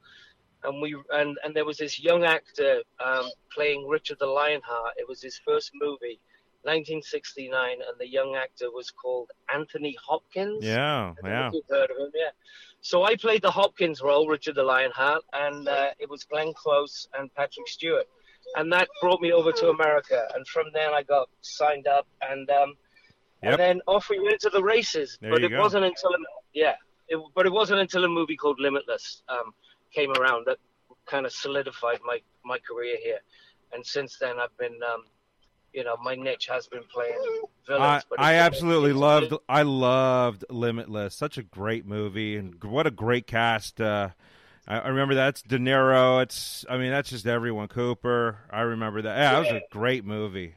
And 0.62 0.82
we 0.82 0.94
and, 1.12 1.38
and 1.42 1.54
there 1.56 1.64
was 1.64 1.78
this 1.78 1.98
young 1.98 2.24
actor 2.24 2.82
um, 3.04 3.26
playing 3.54 3.88
Richard 3.88 4.18
the 4.18 4.26
Lionheart. 4.26 4.94
It 4.98 5.08
was 5.08 5.22
his 5.22 5.40
first 5.46 5.70
movie, 5.74 6.20
1969, 6.62 7.72
and 7.72 7.98
the 7.98 8.08
young 8.08 8.36
actor 8.36 8.70
was 8.70 8.90
called 8.90 9.30
Anthony 9.52 9.96
Hopkins. 10.06 10.64
Yeah, 10.64 11.12
I 11.12 11.14
don't 11.22 11.24
know 11.24 11.30
yeah. 11.30 11.50
You've 11.52 11.64
heard 11.68 11.90
of 11.90 11.96
him, 11.96 12.10
yeah. 12.14 12.30
So 12.82 13.04
I 13.04 13.16
played 13.16 13.42
the 13.42 13.50
Hopkins 13.50 14.00
role, 14.02 14.26
Richard 14.28 14.54
the 14.54 14.62
Lionheart, 14.62 15.22
and 15.32 15.68
uh, 15.68 15.90
it 15.98 16.08
was 16.08 16.24
Glenn 16.24 16.52
Close 16.54 17.08
and 17.18 17.32
Patrick 17.34 17.68
Stewart, 17.68 18.06
and 18.56 18.72
that 18.72 18.88
brought 19.00 19.20
me 19.20 19.32
over 19.32 19.52
to 19.52 19.68
America. 19.70 20.28
And 20.34 20.46
from 20.48 20.66
then 20.74 20.90
I 20.94 21.02
got 21.02 21.28
signed 21.42 21.86
up, 21.86 22.06
and 22.22 22.48
um, 22.50 22.74
Yep. 23.42 23.52
and 23.52 23.60
then 23.60 23.80
off 23.86 24.10
we 24.10 24.20
went 24.20 24.38
to 24.40 24.50
the 24.50 24.62
races. 24.62 25.18
There 25.20 25.30
but 25.30 25.42
it 25.42 25.50
go. 25.50 25.58
wasn't 25.58 25.84
until 25.86 26.10
yeah, 26.52 26.74
it, 27.08 27.18
but 27.34 27.46
it 27.46 27.52
wasn't 27.52 27.80
until 27.80 28.04
a 28.04 28.08
movie 28.08 28.36
called 28.36 28.60
Limitless 28.60 29.22
um, 29.28 29.54
came 29.94 30.12
around 30.12 30.46
that 30.46 30.58
kind 31.06 31.24
of 31.24 31.32
solidified 31.32 32.00
my 32.04 32.18
my 32.44 32.58
career 32.58 32.96
here. 33.02 33.20
And 33.72 33.86
since 33.86 34.18
then, 34.18 34.38
I've 34.38 34.56
been 34.58 34.78
um, 34.92 35.04
you 35.72 35.84
know, 35.84 35.96
my 36.02 36.14
niche 36.14 36.48
has 36.50 36.66
been 36.66 36.82
playing 36.92 37.14
I, 37.14 37.40
villains. 37.66 38.04
but 38.10 38.20
I 38.20 38.34
absolutely 38.34 38.92
loved 38.92 39.34
I 39.48 39.62
loved 39.62 40.44
Limitless. 40.50 41.14
Such 41.14 41.38
a 41.38 41.42
great 41.42 41.86
movie 41.86 42.36
and 42.36 42.62
what 42.64 42.86
a 42.86 42.90
great 42.90 43.26
cast. 43.26 43.80
Uh, 43.80 44.10
I, 44.66 44.78
I 44.78 44.88
remember 44.88 45.14
that's 45.14 45.42
De 45.42 45.58
Niro. 45.58 46.22
It's 46.22 46.64
I 46.68 46.76
mean 46.78 46.90
that's 46.90 47.10
just 47.10 47.26
everyone. 47.26 47.68
Cooper. 47.68 48.38
I 48.50 48.62
remember 48.62 49.02
that. 49.02 49.16
Yeah, 49.16 49.32
that 49.32 49.38
was 49.38 49.48
a 49.48 49.62
great 49.70 50.04
movie. 50.04 50.54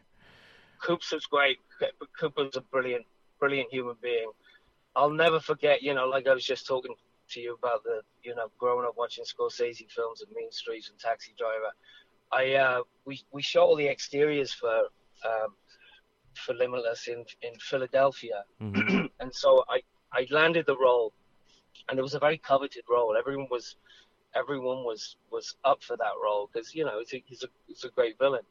Coops 0.81 1.11
was 1.11 1.25
great. 1.25 1.59
Cooper's 2.19 2.55
a 2.55 2.61
brilliant, 2.61 3.05
brilliant 3.39 3.71
human 3.71 3.95
being. 4.01 4.31
I'll 4.95 5.09
never 5.09 5.39
forget, 5.39 5.81
you 5.81 5.93
know, 5.93 6.07
like 6.07 6.27
I 6.27 6.33
was 6.33 6.45
just 6.45 6.67
talking 6.67 6.93
to 7.29 7.39
you 7.39 7.55
about 7.55 7.83
the, 7.83 8.01
you 8.21 8.35
know, 8.35 8.51
growing 8.59 8.85
up 8.85 8.95
watching 8.97 9.23
Scorsese 9.23 9.89
films 9.89 10.21
and 10.21 10.31
Mean 10.35 10.51
Streets 10.51 10.89
and 10.89 10.99
Taxi 10.99 11.33
Driver. 11.37 11.71
I 12.31 12.53
uh, 12.55 12.81
we 13.05 13.21
we 13.31 13.41
shot 13.41 13.63
all 13.63 13.75
the 13.75 13.87
exteriors 13.87 14.51
for 14.53 14.87
um, 15.25 15.55
for 16.35 16.53
Limitless 16.53 17.07
in 17.07 17.25
in 17.41 17.53
Philadelphia, 17.59 18.43
Mhm. 18.61 19.09
and 19.19 19.33
so 19.33 19.63
I 19.69 19.81
I 20.11 20.27
landed 20.29 20.65
the 20.65 20.77
role, 20.77 21.13
and 21.89 21.99
it 21.99 22.01
was 22.01 22.15
a 22.15 22.19
very 22.19 22.37
coveted 22.37 22.83
role. 22.89 23.15
Everyone 23.17 23.47
was 23.49 23.75
everyone 24.35 24.83
was 24.83 25.15
was 25.31 25.55
up 25.63 25.83
for 25.83 25.95
that 25.97 26.13
role 26.23 26.49
because 26.51 26.73
you 26.75 26.85
know 26.85 26.99
it's 26.99 27.13
a, 27.13 27.23
he's 27.25 27.43
a 27.43 27.47
it's 27.67 27.83
a 27.83 27.89
great 27.89 28.17
villain, 28.17 28.45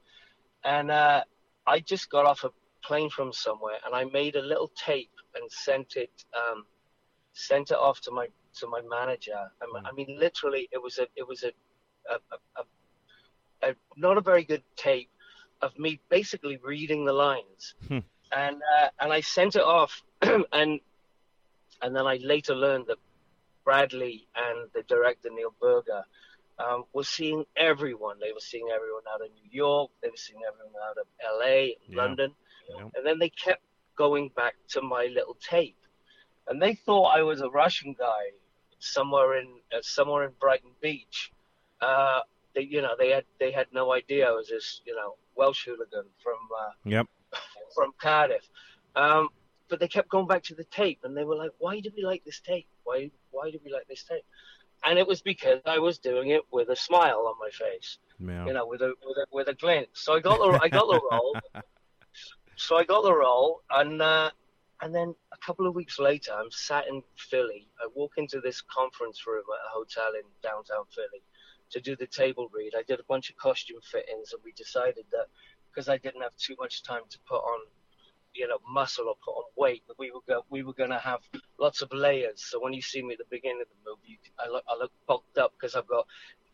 and 0.65 0.91
uh, 0.91 1.23
I 1.67 1.81
just 1.81 2.11
got 2.11 2.27
off 2.27 2.45
a 2.45 2.51
plane 2.83 3.11
from 3.11 3.33
somewhere 3.33 3.79
and 3.85 3.95
I 3.95 4.05
made 4.05 4.35
a 4.37 4.43
little 4.43 4.71
tape 4.77 5.13
and 5.35 5.51
sent 5.51 5.97
it 5.97 6.11
um, 6.37 6.65
sent 7.33 7.71
it 7.71 7.77
off 7.77 8.01
to 8.03 8.11
my 8.11 8.27
to 8.59 8.67
my 8.67 8.81
manager. 8.89 9.41
I 9.63 9.67
mean, 9.73 9.87
I 9.87 9.93
mean 9.93 10.19
literally, 10.19 10.69
it 10.73 10.83
was 10.83 10.99
a 10.99 11.07
it 11.17 11.27
was 11.27 11.45
a 11.45 11.53
a, 12.11 12.17
a, 12.35 12.61
a, 12.61 13.71
a 13.71 13.75
not 13.97 14.19
a 14.19 14.21
very 14.21 14.45
good 14.45 14.65
tape 14.77 15.11
of 15.63 15.79
me 15.79 16.01
basically 16.09 16.59
reading 16.63 17.05
the 17.05 17.13
lines, 17.13 17.75
Hmm. 17.89 17.99
and 18.33 18.57
uh, 18.81 18.89
and 19.01 19.13
I 19.13 19.21
sent 19.21 19.57
it 19.57 19.63
off, 19.63 20.03
and 20.23 20.81
and 21.83 21.97
then 21.97 22.07
I 22.07 22.17
later 22.23 22.55
learned 22.55 22.87
that 22.89 22.99
Bradley 23.65 24.27
and 24.37 24.69
the 24.75 24.83
director 24.83 25.29
Neil 25.31 25.55
Burger 25.61 26.05
um, 26.59 26.85
were 26.93 27.05
seeing 27.05 27.45
everyone. 27.57 28.17
They 28.21 28.33
were 28.33 28.41
seeing 28.41 28.69
everyone 28.75 29.03
out 29.13 29.21
of 29.23 29.29
New 29.33 29.49
York. 29.51 29.91
They 30.03 30.09
were 30.09 30.17
seeing 30.17 30.41
everyone 30.47 30.75
out 30.89 30.99
of 30.99 31.07
L.A., 31.25 31.77
Yeah. 31.89 31.97
London, 31.97 32.35
Yeah. 32.69 32.89
and 32.95 33.07
then 33.07 33.19
they 33.19 33.31
kept 33.31 33.63
going 33.97 34.31
back 34.31 34.55
to 34.71 34.83
my 34.83 35.07
little 35.07 35.35
tape, 35.41 35.77
and 36.49 36.61
they 36.61 36.75
thought 36.75 37.17
I 37.17 37.23
was 37.23 37.41
a 37.41 37.49
Russian 37.51 37.95
guy 37.99 38.31
somewhere 38.79 39.39
in 39.39 39.49
uh, 39.73 39.79
somewhere 39.83 40.25
in 40.25 40.33
Brighton 40.41 40.71
Beach. 40.81 41.31
Uh, 41.81 42.21
they, 42.55 42.63
you 42.63 42.83
know, 42.83 42.95
they 42.99 43.11
had 43.11 43.25
they 43.41 43.51
had 43.51 43.67
no 43.73 43.93
idea 43.93 44.29
I 44.29 44.33
was 44.33 44.49
this, 44.49 44.81
you 44.85 44.95
know, 44.95 45.15
Welsh 45.37 45.65
hooligan 45.67 46.05
from 46.23 46.39
uh, 46.61 46.73
Yep. 46.85 47.07
from 47.75 47.93
Cardiff. 48.01 48.49
Um, 48.97 49.29
but 49.69 49.81
they 49.81 49.89
kept 49.89 50.11
going 50.11 50.27
back 50.27 50.43
to 50.45 50.55
the 50.55 50.65
tape, 50.65 51.01
and 51.05 51.17
they 51.17 51.25
were 51.25 51.37
like, 51.37 51.51
"Why 51.59 51.81
do 51.81 51.91
we 51.97 52.05
like 52.05 52.23
this 52.25 52.41
tape? 52.41 52.67
Why 52.85 53.11
why 53.31 53.51
do 53.51 53.59
we 53.65 53.73
like 53.73 53.87
this 53.89 54.05
tape?" 54.05 54.25
And 54.85 54.99
it 54.99 55.07
was 55.07 55.23
because 55.23 55.61
I 55.65 55.79
was 55.79 55.99
doing 55.99 56.31
it 56.31 56.43
with 56.53 56.69
a 56.69 56.77
smile 56.77 57.27
on 57.29 57.35
my 57.41 57.51
face, 57.51 57.99
Yeah. 58.19 58.47
you 58.47 58.53
know, 58.53 58.67
with 58.67 58.83
a 58.83 58.93
with 59.07 59.17
a, 59.17 59.27
with 59.33 59.49
a 59.49 59.55
glint. 59.55 59.89
So 59.95 60.15
I 60.15 60.21
got 60.21 60.39
the 60.39 60.59
I 60.63 60.69
got 60.69 60.87
the 60.87 61.01
role. 61.11 61.37
So 62.57 62.77
I 62.77 62.85
got 62.85 63.03
the 63.03 63.15
role, 63.15 63.63
and 63.71 64.01
uh, 64.01 64.31
and 64.83 64.93
then 64.93 65.15
a 65.33 65.37
couple 65.39 65.67
of 65.69 65.77
weeks 65.77 66.01
later, 66.01 66.33
I'm 66.33 66.51
sat 66.51 66.89
in 66.89 67.03
Philly. 67.17 67.69
I 67.81 67.87
walk 67.95 68.15
into 68.17 68.41
this 68.41 68.61
conference 68.63 69.25
room 69.27 69.45
at 69.49 69.67
a 69.67 69.71
hotel 69.71 70.11
in 70.15 70.27
downtown 70.43 70.85
Philly 70.91 71.23
to 71.71 71.81
do 71.81 71.95
the 71.95 72.07
table 72.09 72.51
read. 72.53 72.73
I 72.77 72.83
did 72.83 72.99
a 72.99 73.05
bunch 73.05 73.31
of 73.31 73.37
costume 73.37 73.81
fittings, 73.81 74.33
and 74.33 74.43
we 74.45 74.53
decided 74.53 75.05
that 75.13 75.27
because 75.71 75.89
I 75.89 75.99
didn't 75.99 76.23
have 76.23 76.37
too 76.37 76.57
much 76.59 76.83
time 76.83 77.03
to 77.09 77.19
put 77.29 77.39
on, 77.39 77.61
you 78.35 78.49
know, 78.49 78.59
muscle 78.69 79.07
or 79.07 79.15
put 79.25 79.31
on 79.31 79.45
weight, 79.57 79.85
that 79.87 79.99
we 80.01 80.11
were 80.11 80.21
go, 80.27 80.45
we 80.51 80.65
were 80.65 80.75
going 80.75 80.91
to 80.91 80.99
have 80.99 81.21
lots 81.61 81.81
of 81.81 81.93
layers. 81.93 82.45
So 82.45 82.61
when 82.61 82.73
you 82.73 82.83
see 82.83 83.03
me 83.03 83.13
at 83.13 83.19
the 83.19 83.25
beginning 83.31 83.63
of 83.63 83.69
the 83.69 83.89
movie, 83.89 84.01
you, 84.09 84.17
I 84.41 84.49
look 84.51 84.65
I 84.69 84.77
look 84.77 84.91
bulked 85.07 85.39
up 85.39 85.53
because 85.53 85.77
I've 85.77 85.87
got 85.87 86.09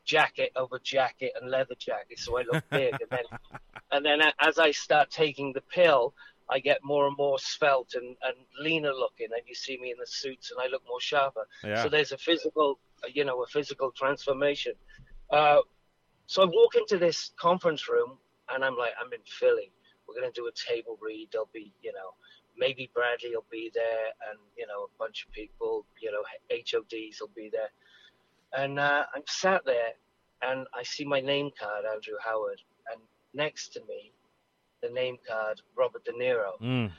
jacket 0.04 0.52
over 0.54 0.78
jacket 0.78 1.32
and 1.40 1.50
leather 1.50 1.76
jacket, 1.78 2.18
so 2.18 2.38
I 2.38 2.42
look 2.42 2.62
big. 2.70 2.92
and 2.92 3.10
then 3.10 3.38
and 3.90 4.04
then 4.04 4.20
as 4.38 4.58
I 4.58 4.72
start 4.72 5.10
taking 5.10 5.54
the 5.54 5.62
pill, 5.62 6.12
I 6.50 6.58
get 6.60 6.78
more 6.82 7.06
and 7.06 7.16
more 7.16 7.38
svelte 7.38 7.94
and, 7.94 8.16
and 8.22 8.36
leaner 8.60 8.92
looking, 8.92 9.28
and 9.32 9.42
you 9.46 9.54
see 9.54 9.78
me 9.78 9.90
in 9.90 9.98
the 9.98 10.06
suits, 10.06 10.50
and 10.50 10.60
I 10.60 10.68
look 10.68 10.82
more 10.88 11.00
sharper. 11.00 11.46
Yeah. 11.62 11.82
So 11.82 11.88
there's 11.88 12.12
a 12.12 12.18
physical, 12.18 12.78
you 13.12 13.24
know, 13.24 13.42
a 13.42 13.46
physical 13.46 13.90
transformation. 13.90 14.72
Uh, 15.30 15.58
so 16.26 16.42
I 16.42 16.46
walk 16.46 16.74
into 16.74 16.98
this 16.98 17.32
conference 17.38 17.88
room, 17.88 18.18
and 18.50 18.64
I'm 18.64 18.76
like, 18.76 18.92
I'm 19.02 19.12
in 19.12 19.20
Philly. 19.26 19.72
We're 20.06 20.14
gonna 20.14 20.32
do 20.32 20.46
a 20.46 20.52
table 20.52 20.98
read. 21.02 21.28
There'll 21.32 21.50
be, 21.52 21.72
you 21.82 21.92
know, 21.92 22.14
maybe 22.56 22.90
Bradley 22.94 23.30
will 23.34 23.44
be 23.50 23.70
there, 23.74 24.06
and 24.30 24.38
you 24.56 24.66
know, 24.66 24.84
a 24.84 24.98
bunch 24.98 25.24
of 25.26 25.32
people, 25.32 25.84
you 26.00 26.10
know, 26.10 26.22
HODs 26.50 27.20
will 27.20 27.30
be 27.36 27.50
there. 27.52 27.70
And 28.54 28.78
uh, 28.78 29.04
I'm 29.14 29.22
sat 29.26 29.64
there, 29.66 29.92
and 30.42 30.66
I 30.74 30.82
see 30.82 31.04
my 31.04 31.20
name 31.20 31.50
card, 31.58 31.84
Andrew 31.84 32.14
Howard, 32.24 32.60
and 32.90 33.00
next 33.34 33.74
to 33.74 33.80
me, 33.88 34.12
the 34.82 34.90
name 34.90 35.16
card, 35.28 35.60
Robert 35.76 36.04
De 36.04 36.12
Niro. 36.12 36.52
Mm. 36.62 36.90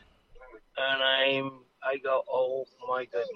And 0.78 1.04
I'm, 1.04 1.52
I 1.84 1.98
go, 1.98 2.24
oh 2.32 2.66
my 2.88 3.06
goodness 3.06 3.28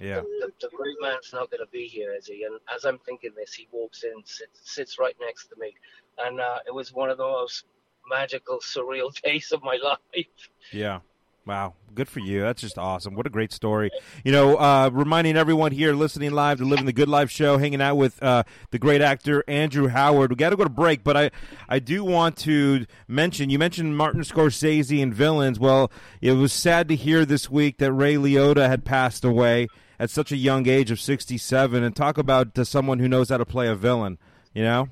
Yeah. 0.00 0.22
the, 0.40 0.52
the 0.60 0.68
great 0.76 0.96
man's 1.00 1.30
not 1.32 1.50
going 1.50 1.60
to 1.64 1.70
be 1.72 1.86
here, 1.86 2.14
is 2.14 2.26
he? 2.26 2.44
And 2.44 2.58
as 2.74 2.84
I'm 2.84 2.98
thinking 2.98 3.30
this, 3.36 3.54
he 3.54 3.68
walks 3.72 4.04
in, 4.04 4.24
sits, 4.24 4.60
sits 4.64 4.98
right 4.98 5.14
next 5.20 5.48
to 5.48 5.56
me, 5.58 5.74
and 6.18 6.40
uh, 6.40 6.58
it 6.66 6.74
was 6.74 6.92
one 6.92 7.10
of 7.10 7.18
the 7.18 7.24
most 7.24 7.64
magical, 8.08 8.58
surreal 8.58 9.12
days 9.22 9.52
of 9.52 9.62
my 9.62 9.78
life. 9.82 10.26
Yeah. 10.72 11.00
Wow. 11.46 11.74
Good 11.94 12.08
for 12.08 12.20
you. 12.20 12.40
That's 12.40 12.62
just 12.62 12.78
awesome. 12.78 13.14
What 13.14 13.26
a 13.26 13.30
great 13.30 13.52
story. 13.52 13.90
You 14.24 14.32
know, 14.32 14.56
uh, 14.56 14.88
reminding 14.92 15.36
everyone 15.36 15.72
here 15.72 15.92
listening 15.92 16.30
live 16.30 16.58
to 16.58 16.64
Living 16.64 16.86
the 16.86 16.92
Good 16.92 17.08
Life 17.08 17.30
show, 17.30 17.58
hanging 17.58 17.82
out 17.82 17.96
with 17.96 18.22
uh, 18.22 18.44
the 18.70 18.78
great 18.78 19.02
actor 19.02 19.44
Andrew 19.46 19.88
Howard. 19.88 20.30
We 20.30 20.36
got 20.36 20.50
to 20.50 20.56
go 20.56 20.64
to 20.64 20.70
break, 20.70 21.04
but 21.04 21.16
I, 21.16 21.30
I 21.68 21.80
do 21.80 22.02
want 22.02 22.36
to 22.38 22.86
mention 23.08 23.50
you 23.50 23.58
mentioned 23.58 23.96
Martin 23.98 24.22
Scorsese 24.22 25.02
and 25.02 25.12
villains. 25.12 25.58
Well, 25.58 25.92
it 26.22 26.32
was 26.32 26.52
sad 26.52 26.88
to 26.88 26.96
hear 26.96 27.26
this 27.26 27.50
week 27.50 27.76
that 27.78 27.92
Ray 27.92 28.14
Liotta 28.14 28.68
had 28.68 28.86
passed 28.86 29.24
away 29.24 29.68
at 29.98 30.08
such 30.08 30.32
a 30.32 30.36
young 30.36 30.66
age 30.68 30.90
of 30.90 30.98
67. 30.98 31.82
And 31.82 31.94
talk 31.94 32.16
about 32.16 32.58
uh, 32.58 32.64
someone 32.64 33.00
who 33.00 33.08
knows 33.08 33.28
how 33.28 33.36
to 33.36 33.44
play 33.44 33.68
a 33.68 33.74
villain, 33.74 34.18
you 34.54 34.62
know? 34.62 34.88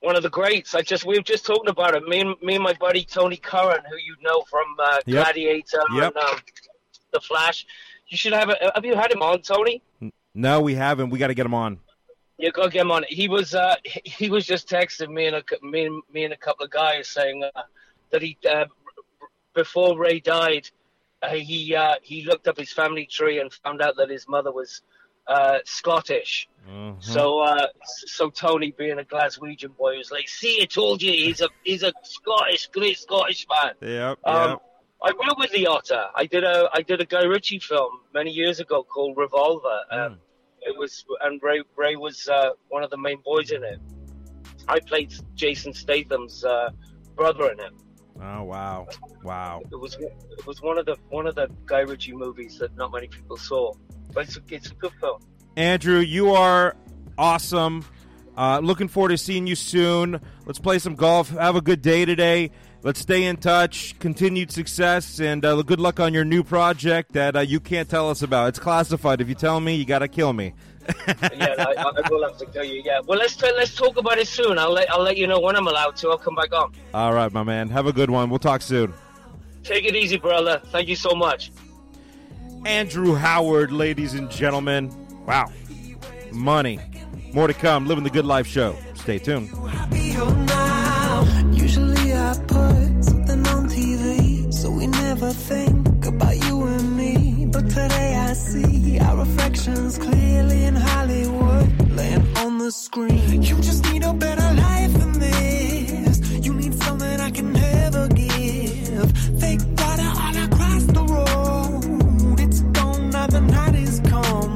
One 0.00 0.14
of 0.16 0.22
the 0.22 0.30
greats. 0.30 0.74
I 0.74 0.82
just 0.82 1.04
we 1.04 1.16
were 1.16 1.22
just 1.22 1.44
talking 1.44 1.68
about 1.68 1.94
it. 1.96 2.04
Me 2.04 2.20
and 2.20 2.34
me 2.42 2.54
and 2.54 2.62
my 2.62 2.74
buddy 2.74 3.04
Tony 3.04 3.36
Curran, 3.36 3.80
who 3.90 3.96
you 3.96 4.14
know 4.22 4.42
from 4.48 4.66
uh, 4.78 4.98
Yep. 5.06 5.24
Gladiator 5.24 5.82
Yep. 5.96 6.14
and 6.14 6.24
um, 6.24 6.36
The 7.12 7.20
Flash. 7.20 7.66
You 8.08 8.16
should 8.16 8.32
have 8.32 8.48
a, 8.48 8.56
have 8.74 8.84
you 8.84 8.94
had 8.94 9.10
him 9.12 9.22
on, 9.22 9.42
Tony? 9.42 9.82
No, 10.34 10.60
we 10.60 10.74
haven't. 10.74 11.10
We 11.10 11.18
got 11.18 11.26
to 11.26 11.34
get 11.34 11.44
him 11.46 11.54
on. 11.54 11.78
You 12.38 12.52
go 12.52 12.68
get 12.68 12.82
him 12.82 12.92
on. 12.92 13.04
He 13.08 13.28
was 13.28 13.54
uh, 13.54 13.74
he- 13.84 14.02
he 14.04 14.30
was 14.30 14.46
just 14.46 14.68
texting 14.68 15.08
me 15.12 15.26
and 15.26 15.36
a 15.36 15.42
me 15.62 15.86
and, 15.86 16.02
me 16.12 16.24
and 16.24 16.32
a 16.32 16.36
couple 16.36 16.64
of 16.64 16.70
guys 16.70 17.08
saying 17.08 17.42
uh, 17.42 17.62
that 18.10 18.22
he 18.22 18.38
uh, 18.48 18.66
before 19.54 19.98
Ray 19.98 20.20
died, 20.20 20.70
uh, 21.22 21.30
he 21.30 21.74
uh, 21.74 21.96
he 22.02 22.22
looked 22.24 22.46
up 22.46 22.56
his 22.56 22.72
family 22.72 23.06
tree 23.06 23.40
and 23.40 23.52
found 23.52 23.82
out 23.82 23.96
that 23.96 24.08
his 24.10 24.28
mother 24.28 24.52
was 24.52 24.82
uh, 25.28 25.58
Scottish. 25.64 26.48
Mhm. 26.68 27.02
So 27.02 27.40
uh, 27.40 27.66
so 27.84 28.30
Tony, 28.30 28.72
being 28.76 28.98
a 28.98 29.02
Glaswegian 29.04 29.76
boy, 29.76 29.96
was 29.96 30.10
like, 30.10 30.28
"See, 30.28 30.60
I 30.62 30.64
told 30.66 31.02
you, 31.02 31.12
he's 31.12 31.40
a 31.40 31.48
he's 31.64 31.82
a 31.82 31.92
Scottish, 32.02 32.66
great 32.68 32.98
Scottish 32.98 33.46
man." 33.48 33.74
Yep. 33.80 34.18
Um, 34.24 34.50
yep. 34.50 34.58
I 35.00 35.12
worked 35.12 35.38
with 35.38 35.52
the 35.52 35.66
otter. 35.66 36.06
I 36.14 36.26
did 36.26 36.44
a 36.44 36.68
I 36.72 36.82
did 36.82 37.00
a 37.00 37.06
Guy 37.06 37.24
Ritchie 37.24 37.60
film 37.60 38.00
many 38.12 38.30
years 38.30 38.60
ago 38.60 38.82
called 38.82 39.16
Revolver. 39.16 39.80
Um, 39.90 39.98
Mm. 39.98 40.18
It 40.60 40.76
was 40.76 41.04
and 41.22 41.40
Ray 41.42 41.62
Ray 41.76 41.96
was 41.96 42.28
uh, 42.28 42.50
one 42.68 42.82
of 42.82 42.90
the 42.90 42.98
main 42.98 43.20
boys 43.24 43.52
in 43.52 43.62
it. 43.62 43.78
I 44.66 44.80
played 44.80 45.14
Jason 45.34 45.72
Statham's 45.72 46.44
uh, 46.44 46.70
brother 47.14 47.50
in 47.52 47.60
it. 47.60 47.72
Oh 48.20 48.42
wow, 48.44 48.88
wow. 49.22 49.62
It 49.70 49.76
was 49.76 49.94
it 49.94 50.46
was 50.46 50.60
one 50.60 50.78
of 50.78 50.86
the 50.86 50.96
one 51.08 51.26
of 51.26 51.36
the 51.36 51.48
Guy 51.66 51.80
Ritchie 51.80 52.14
movies 52.14 52.58
that 52.58 52.76
not 52.76 52.92
many 52.92 53.06
people 53.06 53.36
saw, 53.36 53.72
but 54.12 54.24
it's 54.24 54.36
a, 54.36 54.40
it's 54.48 54.70
a 54.70 54.74
good 54.74 54.92
film. 55.00 55.20
Andrew, 55.56 55.98
you 55.98 56.32
are 56.32 56.76
awesome. 57.16 57.84
Uh, 58.36 58.60
looking 58.60 58.88
forward 58.88 59.10
to 59.10 59.18
seeing 59.18 59.46
you 59.46 59.54
soon. 59.54 60.20
Let's 60.46 60.58
play 60.58 60.78
some 60.78 60.94
golf. 60.94 61.30
Have 61.30 61.56
a 61.56 61.60
good 61.60 61.82
day 61.82 62.04
today. 62.04 62.50
Let's 62.82 63.00
stay 63.00 63.24
in 63.24 63.36
touch. 63.38 63.98
Continued 63.98 64.52
success 64.52 65.18
and 65.20 65.44
uh, 65.44 65.60
good 65.62 65.80
luck 65.80 65.98
on 65.98 66.14
your 66.14 66.24
new 66.24 66.44
project 66.44 67.12
that 67.12 67.36
uh, 67.36 67.40
you 67.40 67.58
can't 67.58 67.88
tell 67.88 68.08
us 68.08 68.22
about. 68.22 68.48
It's 68.48 68.58
classified. 68.58 69.20
If 69.20 69.28
you 69.28 69.34
tell 69.34 69.58
me, 69.60 69.74
you 69.74 69.84
got 69.84 69.98
to 69.98 70.08
kill 70.08 70.32
me. 70.32 70.54
yeah, 71.06 71.54
I, 71.58 71.74
I 71.76 72.08
will 72.08 72.22
have 72.26 72.38
to 72.38 72.46
tell 72.46 72.64
you. 72.64 72.80
Yeah, 72.84 73.00
well, 73.04 73.18
let's 73.18 73.36
t- 73.36 73.50
let's 73.56 73.74
talk 73.74 73.98
about 73.98 74.16
it 74.18 74.26
soon. 74.26 74.58
I'll 74.58 74.72
let 74.72 74.90
I'll 74.90 75.02
let 75.02 75.18
you 75.18 75.26
know 75.26 75.38
when 75.38 75.54
I'm 75.54 75.66
allowed 75.66 75.96
to. 75.96 76.08
I'll 76.08 76.18
come 76.18 76.34
back 76.34 76.52
on. 76.54 76.72
All 76.94 77.12
right, 77.12 77.30
my 77.30 77.42
man. 77.42 77.68
Have 77.68 77.86
a 77.86 77.92
good 77.92 78.08
one. 78.08 78.30
We'll 78.30 78.38
talk 78.38 78.62
soon. 78.62 78.94
Take 79.64 79.84
it 79.84 79.94
easy, 79.94 80.16
brother. 80.16 80.62
Thank 80.66 80.88
you 80.88 80.96
so 80.96 81.14
much. 81.14 81.52
Andrew 82.64 83.14
Howard, 83.14 83.70
ladies 83.70 84.14
and 84.14 84.30
gentlemen. 84.30 84.90
Wow. 85.26 85.52
Money. 86.32 86.80
More 87.34 87.48
to 87.48 87.54
come. 87.54 87.86
Living 87.86 88.04
the 88.04 88.10
Good 88.10 88.24
Life 88.24 88.46
show. 88.46 88.74
Stay 88.94 89.18
tuned. 89.18 89.50